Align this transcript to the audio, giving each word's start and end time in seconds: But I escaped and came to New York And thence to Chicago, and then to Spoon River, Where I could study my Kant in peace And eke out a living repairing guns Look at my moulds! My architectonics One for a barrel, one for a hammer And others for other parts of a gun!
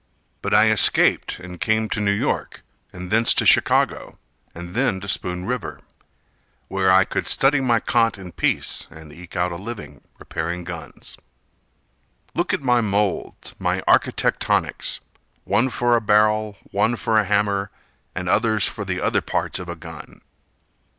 But 0.41 0.51
I 0.55 0.71
escaped 0.71 1.37
and 1.37 1.61
came 1.61 1.87
to 1.89 1.99
New 2.01 2.09
York 2.11 2.63
And 2.91 3.11
thence 3.11 3.35
to 3.35 3.45
Chicago, 3.45 4.17
and 4.55 4.73
then 4.73 4.99
to 5.01 5.07
Spoon 5.07 5.45
River, 5.45 5.79
Where 6.69 6.89
I 6.91 7.05
could 7.05 7.27
study 7.27 7.61
my 7.61 7.79
Kant 7.79 8.17
in 8.17 8.31
peace 8.31 8.87
And 8.89 9.13
eke 9.13 9.35
out 9.35 9.51
a 9.51 9.57
living 9.57 10.01
repairing 10.17 10.63
guns 10.63 11.17
Look 12.33 12.51
at 12.51 12.63
my 12.63 12.81
moulds! 12.81 13.53
My 13.59 13.81
architectonics 13.87 15.01
One 15.43 15.69
for 15.69 15.95
a 15.95 16.01
barrel, 16.01 16.57
one 16.71 16.95
for 16.95 17.19
a 17.19 17.23
hammer 17.25 17.69
And 18.15 18.27
others 18.27 18.65
for 18.67 18.81
other 18.99 19.21
parts 19.21 19.59
of 19.59 19.69
a 19.69 19.75
gun! 19.75 20.21